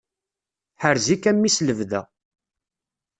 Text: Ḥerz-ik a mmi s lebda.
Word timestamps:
Ḥerz-ik 0.81 1.23
a 1.29 1.31
mmi 1.35 1.49
s 1.55 1.57
lebda. 1.67 2.01